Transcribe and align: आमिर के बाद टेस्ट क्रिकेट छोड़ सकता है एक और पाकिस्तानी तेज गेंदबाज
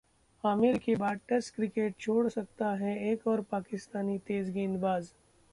आमिर 0.43 0.77
के 0.77 0.95
बाद 0.95 1.19
टेस्ट 1.29 1.53
क्रिकेट 1.55 1.95
छोड़ 1.99 2.27
सकता 2.29 2.73
है 2.75 2.97
एक 3.11 3.27
और 3.27 3.41
पाकिस्तानी 3.51 4.17
तेज 4.27 4.49
गेंदबाज 4.49 5.13